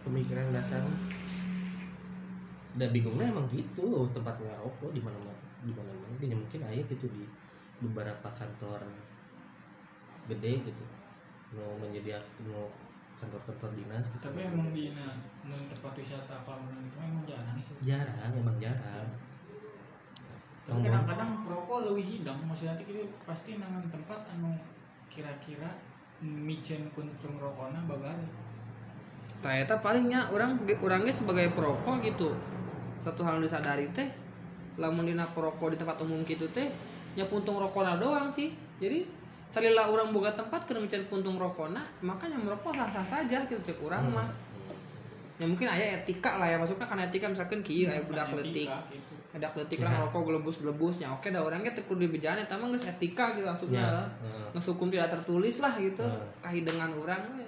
[0.02, 0.82] Pemikiran dasar
[2.76, 5.16] dan bingungnya emang gitu tempat ngerokok di mana
[5.64, 6.16] di mana mana.
[6.20, 7.24] Ini mungkin aya gitu di
[7.80, 8.84] beberapa kantor
[10.28, 10.84] gede gitu.
[11.56, 12.68] Mau menyediakan mau
[13.16, 14.28] kantor-kantor dinas gitu.
[14.28, 15.08] tapi emang di na
[15.40, 17.74] mun tempat wisata kolam renang itu emang jarang sih.
[17.80, 19.08] Jarang emang jarang.
[20.68, 22.36] Tapi kadang-kadang perokok lebih hidang.
[22.44, 24.52] Maksudnya nanti itu pasti nangan tempat anu
[25.08, 25.70] kira-kira
[26.20, 28.24] micen kuncung rokokna babari
[29.44, 32.32] ternyata palingnya orang orangnya sebagai perokok gitu
[33.06, 34.08] satu hal yang disadari teh
[34.76, 36.66] lamun dina perokok di tempat umum gitu teh
[37.14, 39.06] ya puntung rokokna doang sih jadi
[39.46, 44.04] salila orang boga tempat keur micen puntung rokokna makanya merokok sah-sah saja gitu cek orang
[44.10, 44.26] mah
[45.36, 48.66] ya mungkin aya etika lah ya maksudnya kan etika misalkan kieu aya budak Bukan leutik
[48.68, 49.14] etika, gitu.
[49.36, 53.36] ada letik orang rokok gelebus gelebusnya oke dah orangnya tekur di bejana mah geus etika
[53.36, 54.48] gitu maksudnya Ya, heeh.
[54.56, 56.24] Geus hukum tidak tertulis lah gitu Heeh.
[56.40, 57.44] kahidengan orang we.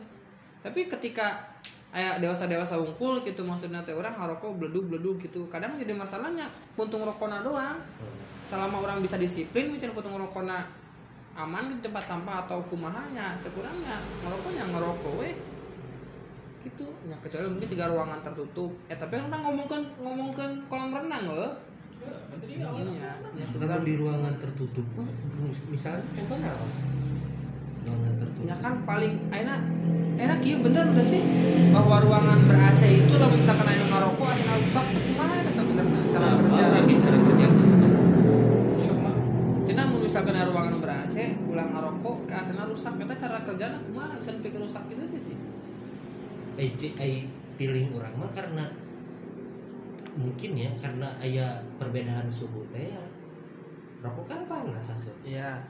[0.60, 1.40] tapi ketika
[1.88, 5.48] aya dewasa dewasa unggul gitu maksudnya teh orang ngarokok bledug bledug gitu.
[5.48, 6.44] Kadang jadi masalahnya
[6.76, 7.80] puntung rokokna doang.
[8.44, 10.68] Selama orang bisa disiplin micen puntung rokokna
[11.38, 13.96] aman di tempat sampah atau kumahanya sekurangnya
[14.26, 15.34] ngerokoknya ngerokok weh.
[16.60, 16.86] Gitu.
[17.08, 18.72] Ya kecuali mungkin tiga ruangan tertutup.
[18.92, 21.52] Eh tapi orang ngomongkan ngomongkan kolam renang loh.
[21.98, 24.86] Ya, awal iya ya Kalau sudah di ruangan tertutup
[25.66, 26.66] misalnya contohnya apa?
[27.88, 28.44] Ruangan tertutup.
[28.44, 29.60] ya kan paling enak
[30.18, 31.22] enak iya bener udah sih
[31.70, 36.64] bahwa ruangan ber AC itu lah misalkan ada ngerokok AC rusak gimana sebenarnya cara kerja
[36.68, 37.46] lagi cara kerja?
[38.78, 39.10] Cuma
[39.62, 44.14] Cina mau misalkan ruangan ber AC ulang ngerokok ke AC rusak kita cara kerjanya kumaha
[44.16, 45.36] bisa pikir rusak gitu aja sih
[46.56, 47.22] Eh, ci- eh,
[47.54, 48.66] pilih orang mah karena
[50.14, 51.46] mungkin ya karena aya
[51.78, 53.04] perbedaan suhu teh ya.
[53.98, 55.14] Rokok kan panas asup.
[55.22, 55.62] iya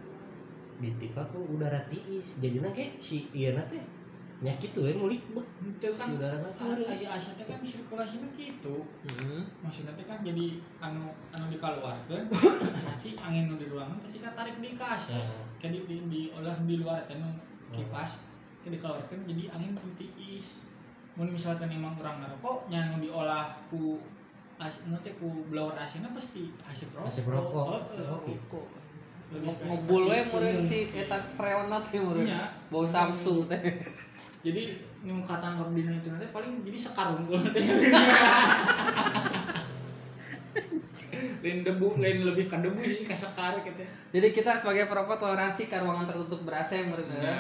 [0.79, 2.38] Ditipa ku udara tiis.
[2.38, 3.99] Jadinya kayak si ieu teh
[4.38, 5.43] nya kitu we mulik beuh.
[5.67, 8.87] itu kan udara aya asa teh kan sirkulasinya gitu
[9.19, 9.43] hmm.
[9.67, 12.23] maksudnya teh kan jadi anu anu dikeluarkan
[12.87, 15.19] pasti angin nu di ruangan pasti katarik di kas ya
[15.59, 17.35] kayak di, di, di olah di luar teh nu
[17.75, 18.23] kipas
[18.62, 20.62] kayak dikeluarkan jadi angin nu tiis
[21.19, 23.99] mun misalkan emang orang ngerokok nya nu diolah ku
[24.62, 26.95] as teh ku blower asina pasti asap
[27.27, 28.23] rokok oh.
[28.23, 28.67] rokok.
[29.29, 32.25] Ke ngobul we meureun si eta freonat teh meureun.
[32.25, 32.49] Iya.
[32.73, 33.61] bau Samsung teh.
[34.41, 34.73] Jadi
[35.05, 37.61] nu katangkap dina itu nanti paling jadi sekarung nanti
[41.38, 43.85] lain debu lain lebih ke debu sih ke sekar gitu.
[44.11, 47.37] Jadi kita sebagai perokok toleransi ke ruangan tertutup ber AC meureun ya.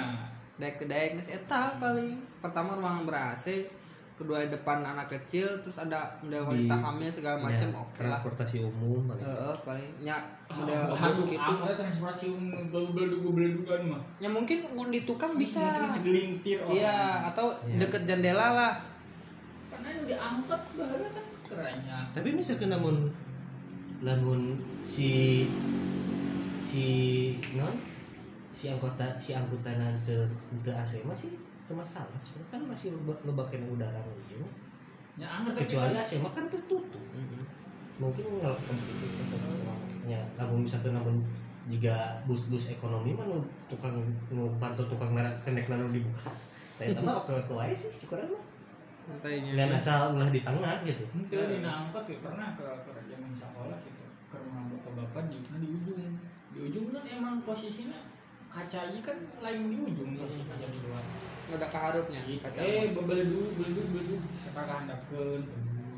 [0.60, 2.20] Daek daek geus eta paling.
[2.38, 3.77] Pertama ruangan ber AC
[4.18, 8.10] kedua depan anak kecil terus ada model wanita Di- hamil segala macam Ya, oke lah
[8.12, 9.22] transportasi umum paling.
[9.22, 10.16] Heeh, paling nya
[10.48, 14.02] Udah model bus aduh, gitu ada transportasi umum beleduga beledugan mah.
[14.16, 16.74] ya mungkin mun di tukang bisa Mungkin segelintir orang.
[16.74, 17.78] iya atau Iya.
[17.78, 18.74] deket jendela lah
[19.68, 21.98] Karena yang diangkat bahaya kan kerennya.
[22.10, 23.06] tapi misalkan namun
[23.98, 24.40] namun
[24.80, 25.46] si
[26.58, 26.84] si
[27.52, 27.74] non
[28.50, 30.14] si anggota si anggota nanti
[30.60, 31.30] ke AC masih
[31.68, 34.48] itu masalah cuma kan masih loba lobakan udara liu
[35.18, 37.02] Ya kecuali AC mah kan tertutup.
[37.98, 39.06] Mungkin ngelakukan gitu
[40.08, 41.20] ya namun misalkan namun
[41.68, 43.28] jika bus-bus ekonomi mah
[43.68, 44.00] tukang
[44.32, 46.32] nu pantau tukang merah kenek nanu dibuka
[46.80, 48.40] saya tambah oke oke aja sih kurang mah.
[49.04, 49.52] Santainya.
[49.52, 51.04] dan asal ulah di tengah gitu.
[51.12, 55.68] Itu di angkat ya pernah ke ke zaman sekolah gitu ke rumah bapak-bapak di di
[55.68, 56.16] ujung.
[56.56, 58.00] Di ujung kan emang posisinya
[58.48, 60.10] kaca ini kan lain di ujung.
[60.16, 61.04] Posisinya di luar.
[61.48, 65.42] Nggak ada keharupnya kaca eh beledu beledu beledu sekarang handapkeun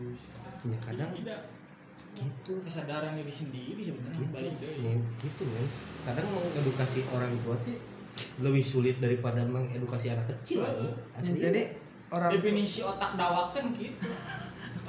[0.01, 0.21] bagus
[0.65, 1.41] ya kadang tidak
[2.17, 2.53] gitu.
[2.65, 4.35] kesadaran diri sendiri sebenarnya gitu.
[4.35, 5.67] balik deh ya, gitu kan
[6.11, 7.79] kadang mengedukasi orang tua tuh
[8.45, 10.77] lebih sulit daripada mengedukasi anak kecil kan
[11.17, 11.63] asli jadi
[12.13, 14.09] orang definisi otak dawak kan gitu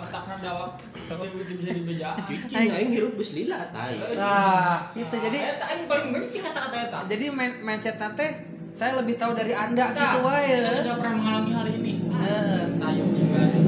[0.01, 0.71] otaknya dawak
[1.05, 3.93] tapi itu bisa dibejakan cuci aing hirup bus lila tai.
[4.17, 7.25] Nah itu jadi eta aing paling benci kata-kata eta jadi
[7.61, 8.25] mindset nanti
[8.71, 11.93] saya lebih tahu dari anda gitu wae saya sudah pernah mengalami hal ini.
[12.07, 12.63] Heeh.
[12.79, 13.49] tayo cinggan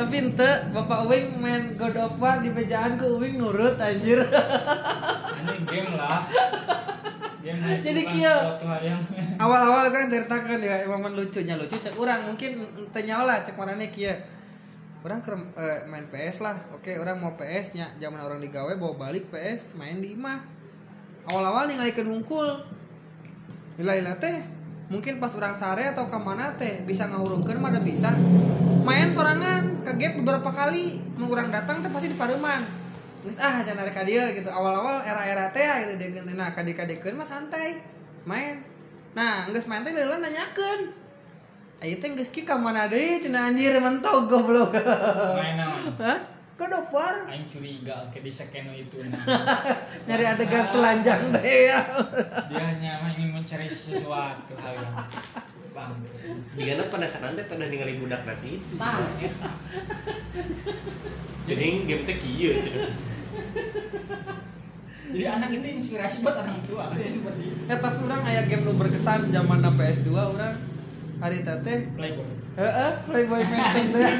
[0.00, 4.24] tapi ente bapak Uwing main God of War di bejaan ke Uwing nurut anjir.
[4.24, 6.24] Aneh game lah.
[6.24, 6.79] itu
[7.60, 8.00] Jadi
[8.80, 9.00] yang
[9.44, 11.54] awal-awal kan ceritakan ya emang lucunya.
[11.60, 14.14] Lucu cek orang mungkin nyawa lah cek mana nih kia
[15.04, 16.56] orang ke eh, main PS lah.
[16.72, 20.40] Oke orang mau PS nya zaman orang digawe bawa balik PS main di imah.
[21.28, 22.48] Awal-awal ningalikeun hungkul.
[23.80, 24.40] Lila teh
[24.90, 28.12] mungkin pas orang sare atau ke mana teh bisa ngahurungkeun mah ada bisa.
[28.84, 31.00] Main sorangan gap beberapa kali.
[31.20, 32.79] Mau orang datang teh pasti di pareman
[33.20, 34.48] Geus ah jangan narik dieu gitu.
[34.48, 37.76] Awal-awal era-era teh ya gitu dia nah kadek-kadekeun mah santai
[38.24, 38.64] main.
[39.12, 40.88] Nah geus main teh lila nanyakeun.
[41.84, 44.72] Ayo teh geus ki ka mana deui cenah anjir mentok goblok.
[45.40, 46.18] Main naon hah?
[46.60, 49.00] God of War aing curiga ke di sekeno itu.
[49.00, 49.16] Nah.
[50.08, 51.72] nyari adegan telanjang teh.
[51.72, 51.80] Ya
[52.52, 54.96] dia hanya ingin mencari sesuatu hal yang
[55.70, 55.92] bang.
[56.58, 58.74] Digana penasaran teh pada ningali budak nanti itu.
[58.76, 59.50] Tah eta
[61.48, 62.92] jadi game teh kieu cenah.
[65.10, 66.90] jadi anak itu inspirasi buat orang tua.
[67.66, 70.54] Ya tapi orang aya game nu berkesan zaman PS2 orang.
[71.20, 72.28] Hari teh playboy.
[72.58, 74.14] Heeh, Playboy Mansion teh.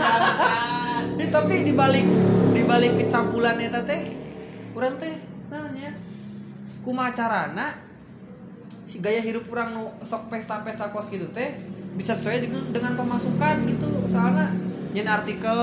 [1.18, 2.06] Ini tapi di balik
[2.54, 4.00] di balik kecampulan eta teh
[4.74, 5.12] urang teh
[5.50, 5.90] namanya
[6.86, 7.89] kumaha carana
[8.90, 11.54] si gaya hidup urang nu sok pesta-pesta kos gitu teh
[11.94, 14.50] bisa sesuai dengan, dengan pemasukan gitu soalnya
[14.90, 15.62] nyen artikel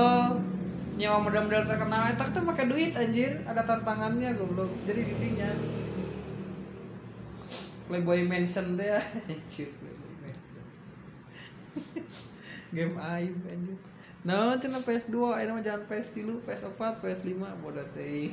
[0.96, 4.72] nyewa model-model terkenal eta teh pakai duit anjir ada tantangannya goblok.
[4.88, 5.50] Jadi didinya
[7.84, 8.96] Playboy Mansion teh
[9.30, 10.64] anjir Playboy Mansion.
[12.74, 13.76] Game aib anjir.
[14.24, 16.16] Nah cina PS2 ayo mah jangan PS3
[16.48, 18.32] PS4 PS5 bodoh teh.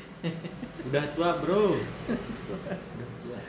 [0.88, 1.76] Udah tua bro.
[1.76, 3.40] Udah tua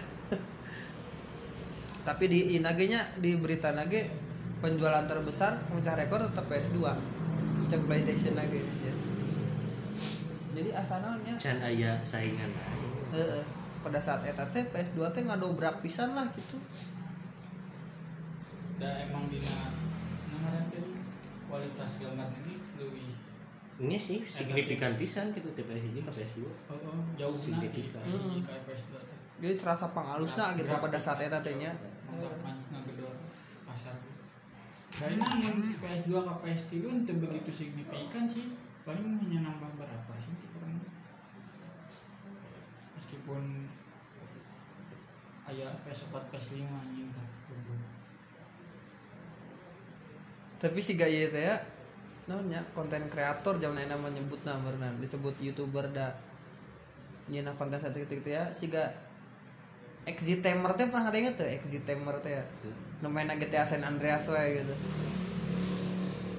[2.06, 4.08] tapi di inage nya di berita nage
[4.62, 6.78] penjualan terbesar pemecah rekor tetap PS2
[7.66, 8.62] cek PlayStation lagi
[10.56, 12.48] jadi asalnya can aya saingan.
[12.48, 12.88] Aja.
[13.20, 13.44] Heeh.
[13.86, 16.58] pada saat eta teh PS2 teh ngadobrak pisan lah gitu.
[18.82, 19.70] Dan emang dina
[20.34, 20.66] namanya
[21.46, 23.14] kualitas gambar ini lebih
[23.86, 28.02] ini sih signifikan pisan gitu TPS ke PS2 oh, oh, jauh nanti Signifikan.
[28.42, 29.18] KPS dua teh.
[29.46, 33.16] Jadi serasa pangalusna gitu pada saat eta teh nya untuk ngegedor
[33.66, 33.96] pasar.
[35.06, 38.56] Mun PS2 ke PS3 itu begitu signifikan sih.
[38.86, 40.78] Paling hanya nambah berapa sih kurang
[42.96, 43.66] meskipun
[45.50, 47.28] ayah PS4 PS5 anjing kan
[50.56, 51.56] tapi si gaya teh ya
[52.26, 56.10] namanya konten kreator zaman enak menyebut namanya disebut youtuber da
[57.30, 58.50] nyina konten satu gitu ya.
[58.50, 58.90] Si ga
[60.06, 61.46] exit tamer teh pernah ada tuh?
[61.50, 62.44] Exit tamer teh ya?
[63.06, 64.74] Main GTA San Andreas wae gitu.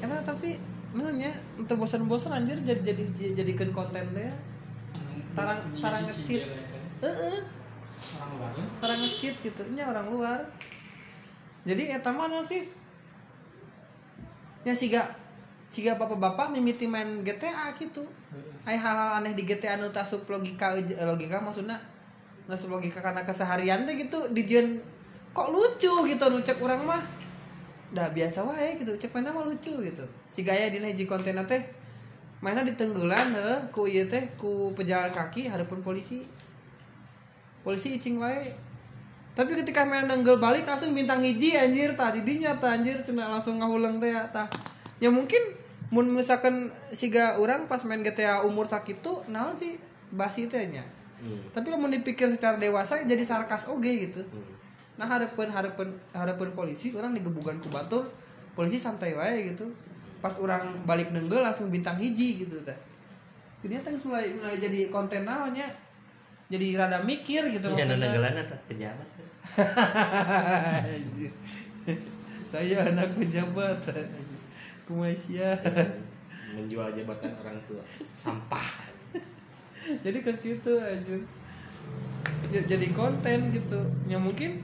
[0.03, 0.59] Karena tapi
[0.91, 4.35] menurutnya untuk bosan-bosan anjir jadi jadi jadikan konten teh ya.
[5.37, 6.43] Tarang- tarang ngecit.
[7.05, 7.39] Heeh.
[7.97, 10.41] orang luar kan orang ngecit gitu nya orang luar.
[11.65, 12.69] Jadi eta mana sih?
[14.63, 15.03] Ya siga
[15.67, 18.07] siga bapak-bapak mimiti main GTA gitu.
[18.67, 21.79] Ay hal-hal aneh di GTA nu tasup logika eh, logika maksudnya
[22.47, 24.79] nggak logika karena keseharian teh gitu dijen
[25.35, 27.03] kok lucu gitu nu cek orang mah.
[27.91, 30.05] Dah biasa wae gitu cek mana mah lucu gitu.
[30.31, 31.63] Si gaya dina hiji konten teh
[32.39, 36.23] mainnya di tenggelan heh ku ieu teh ku pejalan kaki hadapan polisi.
[37.67, 38.47] Polisi icing wae.
[39.37, 43.99] Tapi ketika main nenggel balik langsung bintang hiji anjir tadi dinya anjir cina langsung ngahuleng
[43.99, 44.47] teh ya tah.
[45.03, 45.43] Ya mungkin
[45.91, 49.79] mun misalkan siga orang pas main GTA umur sakitu naon sih
[50.11, 50.83] basi teh nya
[51.27, 51.51] hmm.
[51.51, 54.55] tapi lamun dipikir secara dewasa jadi sarkas oge gitu Hmm.
[54.97, 58.07] nah harapan harapan harapan polisi orang digebukan ku batur
[58.55, 59.69] polisi santai wae gitu
[60.23, 62.79] pas orang balik nenggel langsung bintang hiji gitu teh
[63.67, 65.69] ini teh mulai mulai jadi konten naonnya
[66.47, 67.91] jadi rada mikir gitu Ya
[68.47, 69.09] tak pejabat.
[72.47, 73.83] Saya anak pejabat
[74.87, 75.59] kumasia
[76.55, 77.83] Menjual jabatan orang tua.
[77.99, 78.96] Sampah.
[80.05, 81.23] jadi kes gitu anjir
[82.47, 83.81] J- jadi konten gitu.
[84.07, 84.63] Ya mungkin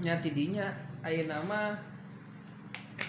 [0.00, 0.72] nyati dinya
[1.04, 1.76] aya nama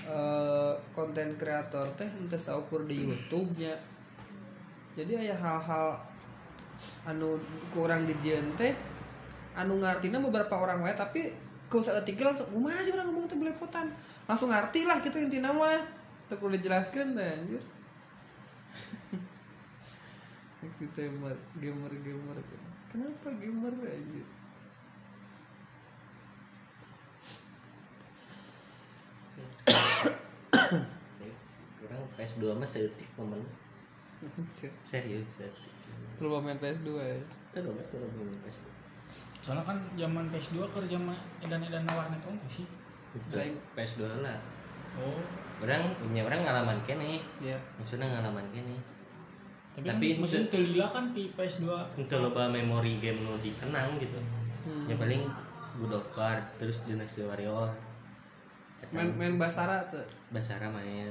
[0.06, 3.74] eh, konten kreator teh ente saukur di YouTube nya
[4.94, 5.98] jadi aya hal-hal
[7.08, 7.40] anu
[7.74, 8.76] kurang dijieun teh
[9.58, 11.34] anu ngartina beberapa orang wae tapi
[11.72, 13.90] ku saeutik langsung kumaha sih urang ngomong teh belepotan?
[14.30, 15.82] Langsung ngarti lah gitu intina mah.
[16.30, 17.64] Teu kudu dijelaskeun teh anjir
[20.72, 22.60] si gamer gamer gamer tuh.
[22.88, 24.24] kenapa gamer aja
[31.84, 33.42] Orang PS2 mah seetik momen.
[34.86, 35.72] Serius seetik.
[36.16, 37.18] terus main PS2 ya
[37.52, 38.64] Itu dong itu dong main PS2.
[39.44, 42.66] soalnya kan zaman PS2 ke zaman edan-edan warnet itu sih
[43.28, 44.40] Saya- PS2 lah.
[44.96, 45.20] oh
[45.60, 47.20] Orang punya orang ngalaman kene.
[47.40, 48.78] ya Maksudnya ngalaman kene.
[49.74, 51.66] Tapi, Tapi kan mesin itu- telila kan di PS2
[51.98, 54.22] Untuk loba memori game nu dikenang gitu.
[54.64, 54.86] Hmm.
[54.86, 55.26] Ya paling
[55.76, 57.74] God of War terus Dynasty Warrior.
[58.90, 61.10] Main main basara tuh Basara main.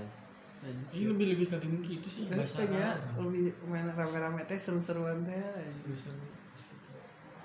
[0.89, 5.43] ini lebih lebih ke game gitu sih bahasa ya lebih main rame-rame teh seru-seruan teh
[5.75, 6.23] Seru-seru.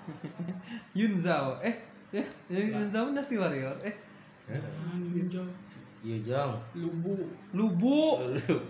[0.94, 1.74] Yunzao eh
[2.10, 3.94] ya yang Yunzao Dynasty Warrior eh
[4.48, 4.54] Ah,
[5.98, 6.52] ninja Yujong.
[6.78, 7.14] lubu.
[7.50, 7.98] Lubu.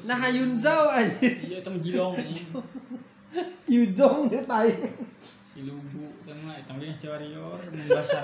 [0.09, 2.14] Nah Yunzao aja iya itu mah jilong.
[3.68, 4.72] Yujong ya tai.
[5.53, 8.20] Si lubu mah itu mah si warrior bahasa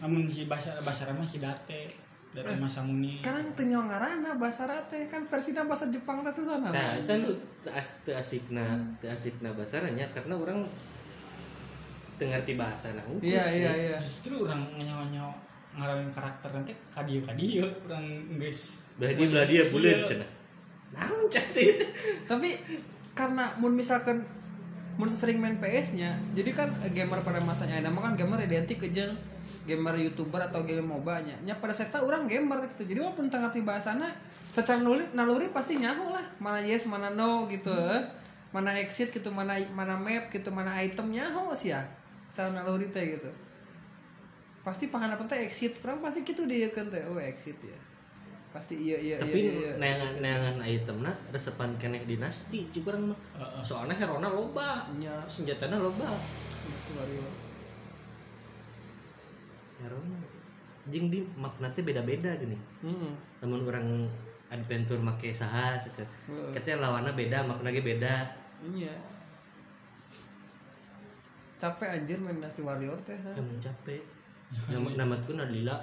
[0.00, 1.88] namun si bahasa bahasa mah si date.
[2.36, 6.44] Date masa muni sekarang teu nyawa ngaranna basara teh kan versina bahasa Jepang teh tuh
[6.44, 6.68] sana.
[6.68, 7.32] Nah, itu lu
[7.72, 10.60] as- teu asikna, teu asikna basaranya karena orang
[12.20, 13.96] teu ngerti bahasa nah iya iya iya.
[13.96, 15.32] Justru orang nyawa-nyawa
[15.76, 20.30] ngaramin karakter nanti kadieu kadieu orang guys Belah dia belah dia bulat cenah.
[20.96, 21.86] Naon cantik itu?
[22.24, 22.56] tapi
[23.12, 24.24] karena mun misalkan
[24.96, 28.88] mun sering main PS nya jadi kan gamer pada masanya nama kan gamer identik ke
[28.88, 29.12] jeung
[29.68, 32.88] gamer youtuber atau gamer MOBA nya nya pada saya orang gamer gitu.
[32.88, 34.08] Jadi walaupun tengah ngerti bahasana
[34.48, 36.24] secara naluri, naluri pasti nyaho lah.
[36.40, 38.00] Mana yes mana no gitu eh.
[38.54, 41.84] mana exit gitu mana mana map gitu mana item nyaho sih ya.
[42.24, 43.28] Secara naluri teh gitu
[44.66, 47.78] pasti pangan apa teh exit orang pasti gitu dia kan teh oh exit ya
[48.56, 49.72] pasti iya iya Tapi iya, iya.
[49.76, 53.18] neangan neangan itemna resepan keneh dinasti juga orang mah.
[53.60, 56.08] Soalnya herona loba, nya senjatana loba.
[59.76, 60.18] Herona.
[60.88, 62.56] Jeung di makna teh beda-beda gini.
[62.80, 63.12] Heeh.
[63.44, 64.08] Namun orang
[64.48, 65.76] adventure make saha.
[66.56, 68.24] Katanya lawannya beda, makna ge beda.
[68.72, 68.96] Iya.
[71.60, 73.36] Capek anjir main Dynasty Warrior teh saya.
[73.60, 74.15] Capek.
[74.46, 75.76] Nama namatkeun adlila.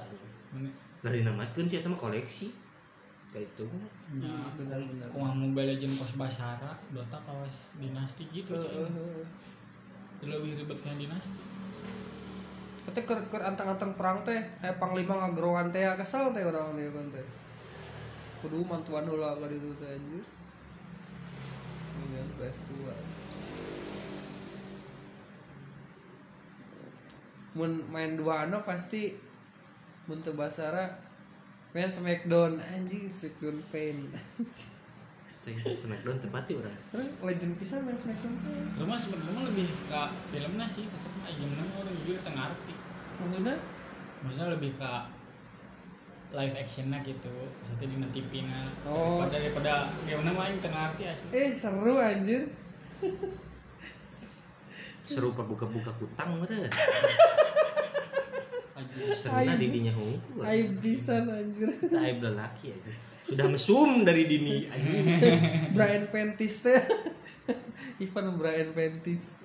[1.03, 2.47] Dari namatkeun sih eta mah koleksi.
[3.34, 3.66] Kayak itu.
[4.22, 5.09] Ya, benar-benar.
[5.09, 9.26] Kumaha Mobile Legends kos Basara, Dota kawas dinasti gitu heeh.
[10.24, 11.41] Lebih ribet kayak dinasti.
[12.84, 17.07] Tapi keur keur antang-antang perang teh, kayak panglima ngageroan teh kesel teh orang dia kan
[17.09, 17.26] teh.
[18.45, 20.24] Kudu mantuan heula ka ditu teh anjir.
[21.93, 22.72] Kemudian PS2.
[27.54, 29.14] Mun main dua ano pasti
[30.10, 30.89] mun teu basara
[31.74, 33.97] main Smackdown anjing Smackdown pain.
[35.43, 36.78] Teh Smackdown tepati urang.
[36.93, 38.66] Orang legend pisan main Smackdown pain.
[38.78, 40.01] Rumah sebenarnya mah lebih ke
[40.32, 42.76] filmnya sih, maksudnya game orang jujur tengah arti.
[43.22, 43.56] Maksudnya
[44.24, 44.91] Maksudnya lebih ke
[46.34, 48.72] live actionnya gitu, maksudnya di TV na.
[48.88, 49.20] Oh.
[49.28, 51.28] Daripada, daripada game mah yang tengah arti asli.
[51.36, 52.47] eh seru anjir.
[55.04, 56.72] Seru buka-buka kutang meureun.
[58.74, 59.04] Aja.
[59.14, 60.41] Seruna di dinya hungkul.
[60.41, 61.70] Aib pisan anjir.
[61.93, 62.91] Aib lelaki aja.
[63.22, 64.66] Sudah mesum dari dini.
[65.78, 66.82] Brian Pentis teh.
[68.04, 69.38] Ivan Brian Pentis.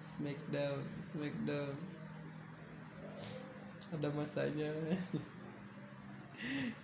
[0.00, 1.76] Smackdown Smackdown
[3.90, 4.70] ada masanya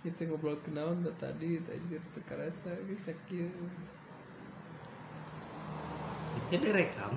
[0.03, 2.67] itu ngobrol dah tadi anjir geus
[2.99, 3.47] sakieu
[6.37, 7.11] itu direkam.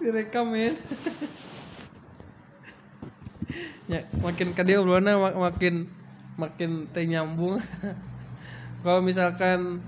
[0.00, 0.74] Direkam men.
[3.84, 5.74] Ya makin ke dia obrolannya mak- makin
[6.40, 7.60] makin teh nyambung.
[8.84, 9.84] Kalau misalkan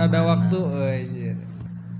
[0.00, 0.96] ada waktu oh,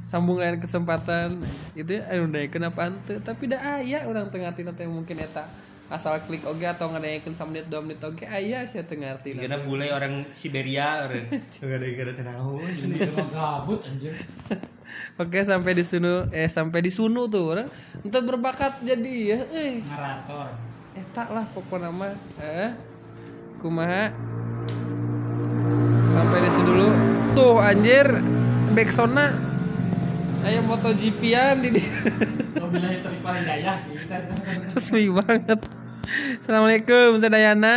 [0.08, 1.36] sambung lain kesempatan
[1.76, 3.20] itu anu deh kenapa ante?
[3.20, 5.44] Tapi dah aya orang tengah tina teh mungkin eta
[5.88, 9.64] asal klik oge atau ngadayekeun 1 menit 2 menit oge aya sih tengah tina karena
[9.64, 11.32] bule orang Siberia orang
[11.64, 14.12] nggak ada nggak ada tahu Sendiri mah gabut anjir.
[15.20, 17.68] Oke sampai di sunu eh sampai di sunu tuh orang.
[18.04, 19.80] Entah berbakat jadi ya eh.
[19.84, 20.52] Narator.
[20.92, 22.12] eta lah pokoknya mah
[22.44, 22.72] eh
[23.64, 24.12] kumaha?
[26.12, 26.88] Sampai di sini dulu.
[27.32, 28.06] Tuh anjir.
[28.76, 29.47] Backsona
[30.48, 31.76] ayo MotoGP-an di
[32.56, 33.76] Wabillahi taufiq wal hidayah.
[34.72, 35.60] Resmi banget.
[36.40, 37.76] Assalamualaikum Sadayana